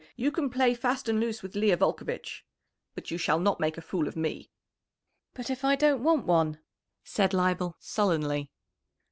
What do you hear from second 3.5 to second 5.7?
make a fool of me." "But if